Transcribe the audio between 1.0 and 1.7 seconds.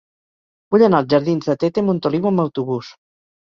als jardins de